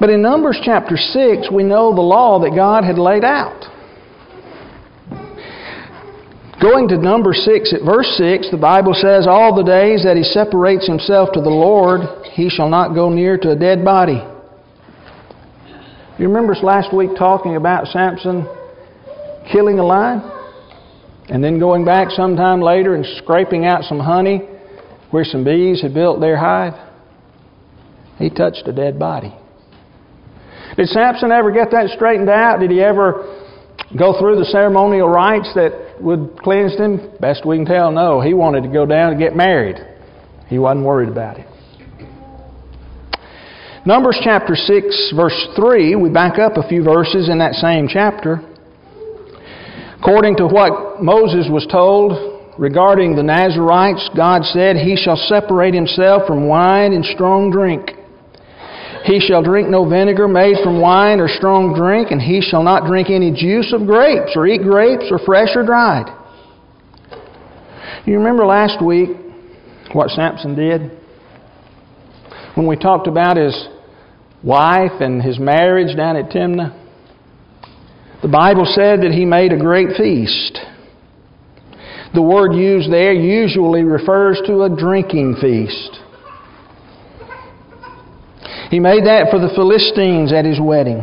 [0.00, 3.66] But in Numbers chapter 6, we know the law that God had laid out.
[6.60, 10.22] Going to number 6 at verse 6, the Bible says, All the days that he
[10.22, 12.00] separates himself to the Lord,
[12.32, 14.22] he shall not go near to a dead body.
[16.18, 18.46] You remember us last week talking about Samson
[19.50, 20.22] killing a lion?
[21.30, 24.38] and then going back sometime later and scraping out some honey
[25.12, 26.74] where some bees had built their hive,
[28.18, 29.32] he touched a dead body.
[30.76, 32.60] Did Samson ever get that straightened out?
[32.60, 33.46] Did he ever
[33.98, 37.12] go through the ceremonial rites that would cleanse him?
[37.20, 38.20] Best we can tell, no.
[38.20, 39.76] He wanted to go down and get married.
[40.48, 41.46] He wasn't worried about it.
[43.86, 48.42] Numbers chapter 6, verse 3, we back up a few verses in that same chapter.
[49.98, 56.26] According to what Moses was told regarding the Nazarites, God said, He shall separate himself
[56.26, 57.92] from wine and strong drink.
[59.04, 62.86] He shall drink no vinegar made from wine or strong drink, and he shall not
[62.86, 66.06] drink any juice of grapes, or eat grapes, or fresh or dried.
[68.04, 69.10] You remember last week
[69.92, 70.90] what Samson did?
[72.54, 73.68] When we talked about his
[74.42, 76.76] wife and his marriage down at Timnah?
[78.22, 80.58] The Bible said that he made a great feast.
[82.12, 85.99] The word used there usually refers to a drinking feast.
[88.70, 91.02] He made that for the Philistines at his wedding.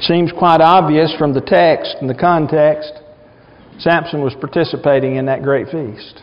[0.00, 2.92] Seems quite obvious from the text and the context.
[3.78, 6.22] Samson was participating in that great feast.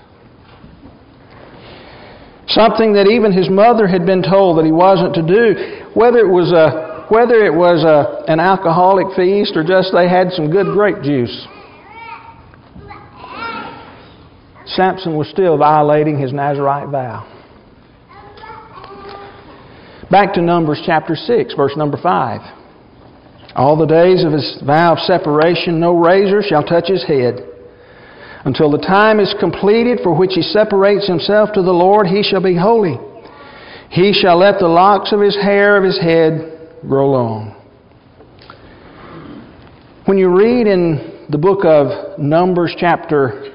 [2.48, 5.86] Something that even his mother had been told that he wasn't to do.
[5.94, 10.32] Whether it was a whether it was a, an alcoholic feast or just they had
[10.32, 11.48] some good grape juice.
[14.66, 17.35] Samson was still violating his Nazarite vow.
[20.12, 22.42] Back to Numbers chapter 6, verse number 5.
[23.56, 27.40] All the days of his vow of separation, no razor shall touch his head.
[28.44, 32.42] Until the time is completed for which he separates himself to the Lord, he shall
[32.44, 33.00] be holy.
[33.90, 37.56] He shall let the locks of his hair of his head grow long.
[40.06, 43.52] When you read in the book of Numbers, chapter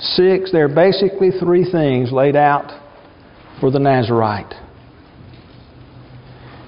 [0.00, 2.72] 6, there are basically three things laid out
[3.60, 4.54] for the Nazarite.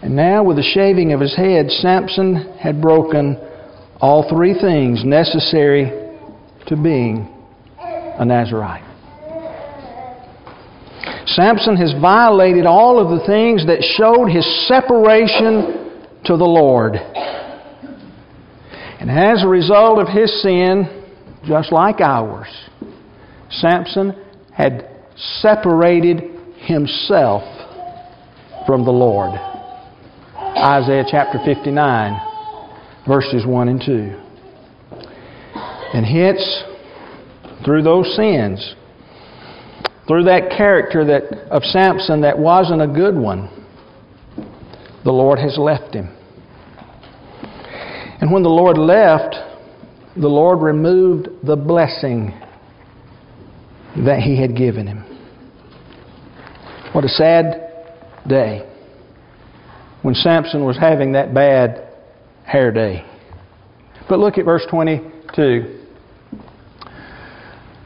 [0.04, 3.38] And now, with the shaving of his head, Samson had broken
[4.02, 5.86] all three things necessary
[6.66, 7.26] to being
[7.78, 8.84] a Nazarite.
[11.24, 16.96] Samson has violated all of the things that showed his separation to the Lord.
[19.00, 21.02] And as a result of his sin,
[21.46, 22.48] just like ours,
[23.48, 24.86] Samson had
[25.40, 26.24] separated
[26.58, 27.42] himself
[28.66, 29.53] from the Lord.
[30.56, 32.20] Isaiah chapter 59,
[33.08, 34.20] verses 1 and 2.
[35.94, 36.64] And hence,
[37.64, 38.74] through those sins,
[40.06, 43.48] through that character that, of Samson that wasn't a good one,
[45.04, 46.14] the Lord has left him.
[48.20, 49.34] And when the Lord left,
[50.16, 52.32] the Lord removed the blessing
[53.96, 55.04] that he had given him.
[56.92, 57.72] What a sad
[58.28, 58.70] day
[60.04, 61.88] when Samson was having that bad
[62.44, 63.06] hair day.
[64.06, 65.80] But look at verse 22.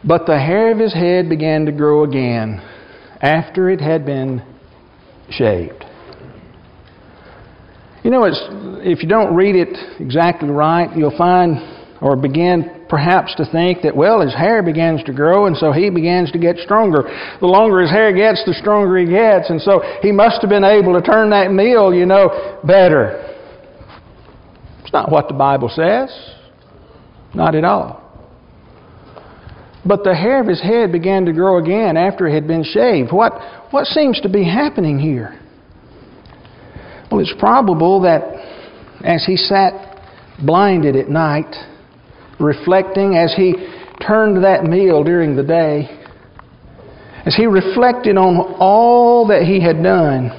[0.02, 2.60] But the hair of his head began to grow again
[3.22, 4.42] after it had been
[5.30, 5.84] shaved.
[8.02, 8.40] You know, it's,
[8.84, 13.94] if you don't read it exactly right, you'll find or begin perhaps to think that,
[13.94, 17.02] well, his hair begins to grow and so he begins to get stronger.
[17.40, 19.50] The longer his hair gets, the stronger he gets.
[19.50, 23.24] And so he must have been able to turn that meal, you know, better.
[24.82, 26.10] It's not what the Bible says.
[27.34, 28.04] Not at all.
[29.84, 33.12] But the hair of his head began to grow again after it had been shaved.
[33.12, 33.32] What,
[33.70, 35.38] what seems to be happening here?
[37.10, 38.22] Well, it's probable that
[39.04, 40.02] as he sat
[40.44, 41.54] blinded at night,
[42.40, 43.54] reflecting, as he
[44.06, 45.88] turned that meal during the day,
[47.26, 50.30] as he reflected on all that he had done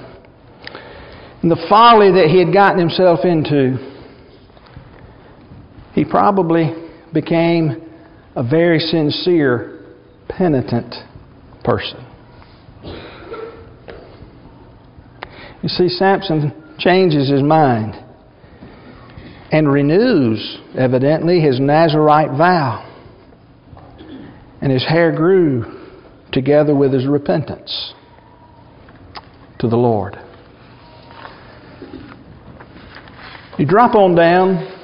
[1.42, 3.78] and the folly that he had gotten himself into,
[5.94, 6.74] he probably
[7.14, 7.90] became
[8.36, 9.82] a very sincere,
[10.28, 10.96] penitent
[11.64, 12.06] person.
[15.62, 17.96] You see, Samson changes his mind
[19.52, 22.86] and renews, evidently, his Nazarite vow.
[24.62, 25.80] And his hair grew
[26.32, 27.94] together with his repentance
[29.60, 30.18] to the Lord.
[33.58, 34.76] You drop on down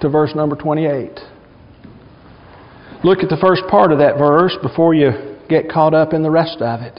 [0.00, 1.20] to verse number 28.
[3.04, 6.30] Look at the first part of that verse before you get caught up in the
[6.30, 6.98] rest of it.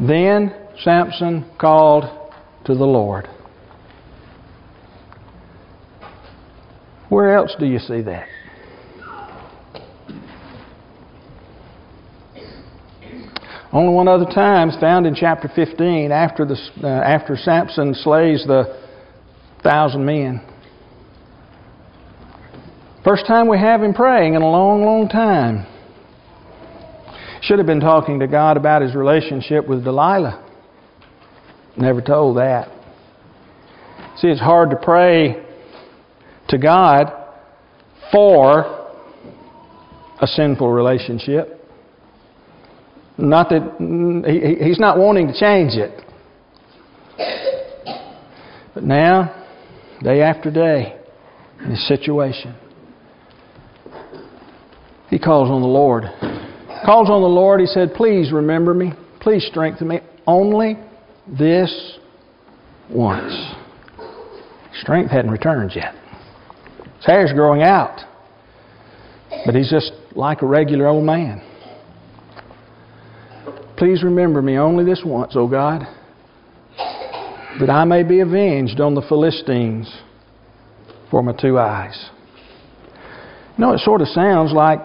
[0.00, 2.04] Then Samson called
[2.66, 3.28] to the Lord.
[7.14, 8.26] Where else do you see that?
[13.72, 18.44] Only one other time is found in chapter 15 after, the, uh, after Samson slays
[18.48, 18.80] the
[19.62, 20.44] thousand men.
[23.04, 25.66] First time we have him praying in a long, long time.
[27.42, 30.44] Should have been talking to God about his relationship with Delilah.
[31.76, 32.72] Never told that.
[34.16, 35.43] See, it's hard to pray
[36.48, 37.12] to God
[38.12, 38.84] for
[40.20, 41.60] a sinful relationship.
[43.16, 43.76] Not that
[44.26, 46.00] he, he's not wanting to change it.
[48.74, 49.46] But now,
[50.02, 50.98] day after day,
[51.60, 52.56] in this situation,
[55.08, 56.04] he calls on the Lord.
[56.84, 57.60] Calls on the Lord.
[57.60, 58.92] He said, Please remember me.
[59.20, 60.00] Please strengthen me.
[60.26, 60.76] Only
[61.26, 61.98] this
[62.90, 63.54] once.
[64.80, 65.94] Strength hadn't returned yet.
[67.04, 68.00] His hair's growing out.
[69.44, 71.42] But he's just like a regular old man.
[73.76, 75.82] Please remember me only this once, O God,
[77.60, 79.94] that I may be avenged on the Philistines
[81.10, 82.08] for my two eyes.
[83.58, 84.78] You know, it sort of sounds like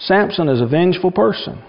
[0.00, 1.62] Samson is a vengeful person.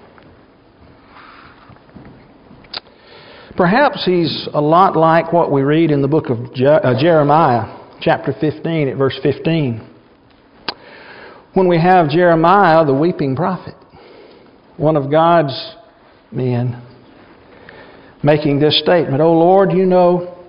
[3.56, 8.34] Perhaps he's a lot like what we read in the book of uh, Jeremiah, chapter
[8.40, 9.88] 15, at verse 15.
[11.54, 13.76] When we have Jeremiah, the weeping prophet
[14.82, 15.54] one of God's
[16.32, 16.82] men,
[18.24, 20.44] making this statement Oh Lord, you know,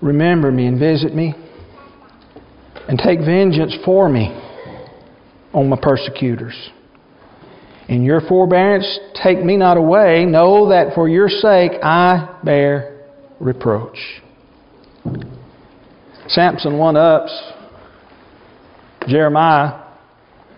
[0.00, 1.34] remember me and visit me,
[2.88, 4.28] and take vengeance for me
[5.52, 6.70] on my persecutors.
[7.88, 10.24] In your forbearance, take me not away.
[10.24, 13.08] Know that for your sake I bear
[13.40, 13.98] reproach.
[16.30, 17.32] Samson one ups
[19.08, 19.82] Jeremiah.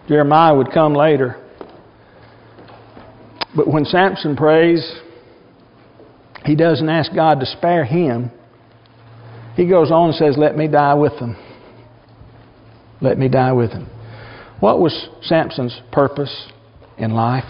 [0.08, 1.36] Jeremiah would come later.
[3.54, 5.00] But when Samson prays,
[6.44, 8.30] he doesn't ask God to spare him.
[9.54, 11.36] He goes on and says, Let me die with them.
[13.00, 13.88] Let me die with them.
[14.60, 16.48] What was Samson's purpose
[16.98, 17.44] in life?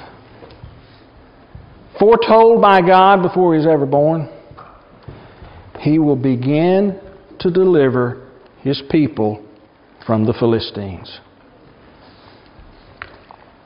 [1.98, 4.28] Foretold by God before he was ever born,
[5.80, 7.00] he will begin
[7.42, 8.28] to deliver
[8.60, 9.44] his people
[10.06, 11.20] from the Philistines.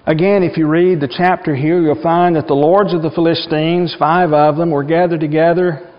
[0.06, 3.94] Again, if you read the chapter here, you'll find that the lords of the Philistines,
[3.98, 5.92] five of them, were gathered together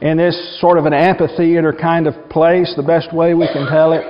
[0.00, 3.92] in this sort of an amphitheater kind of place, the best way we can tell
[3.92, 4.02] it.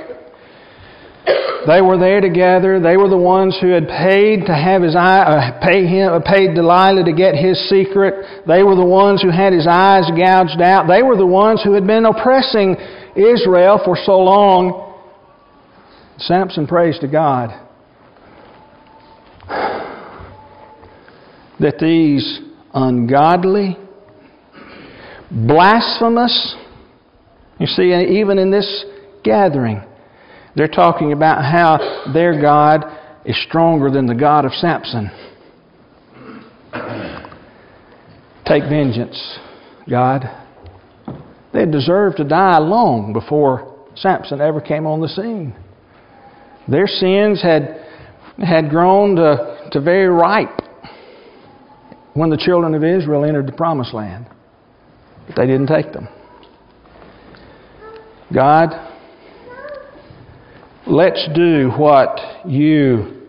[1.66, 2.80] They were there together.
[2.80, 6.20] They were the ones who had paid to have his eye, uh, pay him, uh,
[6.20, 8.44] paid Delilah to get his secret.
[8.46, 10.88] They were the ones who had his eyes gouged out.
[10.88, 12.76] They were the ones who had been oppressing
[13.16, 14.92] Israel for so long.
[16.18, 17.50] Samson prays to God
[21.60, 22.40] that these
[22.72, 23.76] ungodly,
[25.30, 26.56] blasphemous,
[27.58, 28.84] you see, even in this
[29.22, 29.82] gathering,
[30.56, 32.84] they're talking about how their God
[33.24, 35.10] is stronger than the God of Samson.
[38.44, 39.38] Take vengeance,
[39.88, 40.43] God.
[41.54, 45.54] They deserved to die long before Samson ever came on the scene.
[46.66, 47.86] Their sins had,
[48.44, 50.60] had grown to, to very ripe
[52.14, 54.26] when the children of Israel entered the promised land.
[55.28, 56.08] But they didn't take them.
[58.34, 58.70] God,
[60.88, 63.28] let's do what you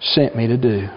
[0.00, 0.88] sent me to do.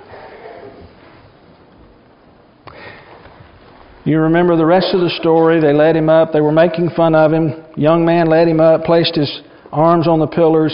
[4.08, 5.60] You remember the rest of the story.
[5.60, 6.32] They led him up.
[6.32, 7.66] They were making fun of him.
[7.76, 10.74] Young man led him up, placed his arms on the pillars.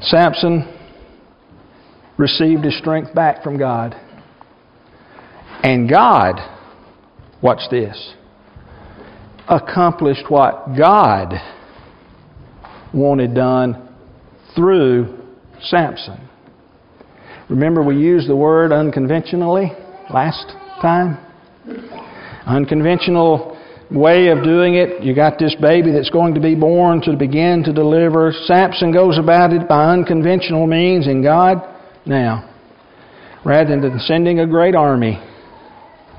[0.00, 0.76] Samson
[2.18, 3.94] received his strength back from God.
[5.62, 6.40] And God,
[7.40, 8.14] watch this,
[9.48, 11.34] accomplished what God
[12.92, 13.88] wanted done
[14.56, 15.16] through
[15.60, 16.28] Samson.
[17.48, 19.70] Remember, we used the word unconventionally
[20.12, 20.44] last
[20.82, 21.23] time?
[22.46, 23.58] Unconventional
[23.90, 25.02] way of doing it.
[25.02, 28.32] You got this baby that's going to be born to begin to deliver.
[28.44, 31.62] Samson goes about it by unconventional means, and God,
[32.04, 32.50] now,
[33.44, 35.22] rather than sending a great army,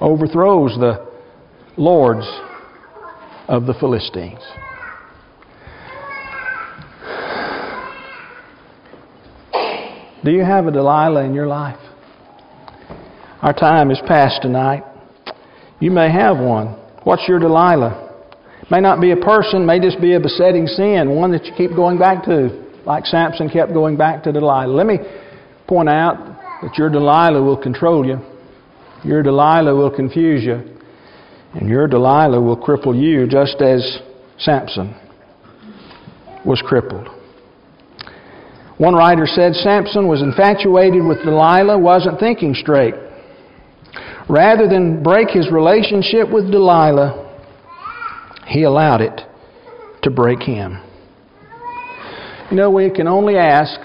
[0.01, 1.07] overthrows the
[1.77, 2.25] lords
[3.47, 4.41] of the Philistines.
[10.23, 11.77] Do you have a Delilah in your life?
[13.43, 14.83] Our time is past tonight.
[15.79, 16.67] You may have one.
[17.03, 18.03] What's your Delilah?
[18.71, 21.75] May not be a person, may just be a besetting sin, one that you keep
[21.75, 22.49] going back to,
[22.85, 24.73] like Samson kept going back to Delilah.
[24.73, 24.97] Let me
[25.67, 28.19] point out that your Delilah will control you,
[29.03, 30.63] your Delilah will confuse you,
[31.53, 33.99] and your Delilah will cripple you just as
[34.39, 34.95] Samson
[36.43, 37.07] was crippled.
[38.77, 42.95] One writer said Samson was infatuated with Delilah, wasn't thinking straight.
[44.29, 47.21] Rather than break his relationship with Delilah,
[48.47, 49.21] he allowed it
[50.01, 50.81] to break him.
[52.49, 53.79] You know, we can only ask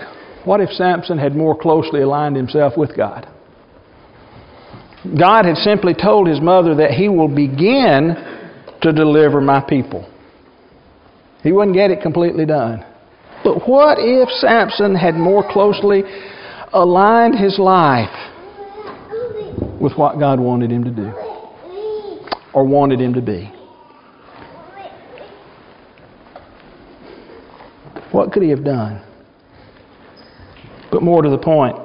[0.45, 3.29] what if Samson had more closely aligned himself with God?
[5.19, 8.15] God had simply told his mother that he will begin
[8.83, 10.11] to deliver my people.
[11.43, 12.85] He wouldn't get it completely done.
[13.43, 16.03] But what if Samson had more closely
[16.73, 18.30] aligned his life
[19.81, 21.13] with what God wanted him to do
[22.53, 23.53] or wanted him to be?
[28.13, 29.03] What could he have done?
[30.91, 31.77] But more to the point,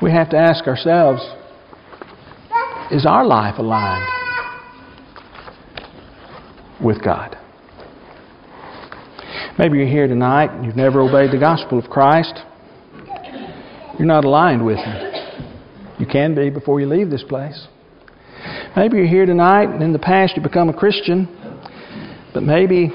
[0.00, 1.22] we have to ask ourselves
[2.90, 4.08] is our life aligned
[6.82, 7.36] with God?
[9.58, 12.34] Maybe you're here tonight and you've never obeyed the gospel of Christ.
[13.98, 15.12] You're not aligned with Him.
[15.98, 17.66] You can be before you leave this place.
[18.76, 21.26] Maybe you're here tonight and in the past you become a Christian,
[22.34, 22.90] but maybe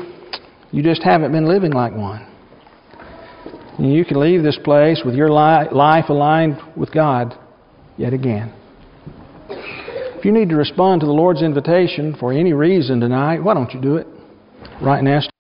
[0.72, 2.28] you just haven't been living like one.
[3.80, 7.34] And you can leave this place with your life aligned with God
[7.98, 8.54] yet again.
[9.50, 13.74] If you need to respond to the Lord's invitation for any reason tonight, why don't
[13.74, 14.06] you do it
[14.80, 15.31] right now?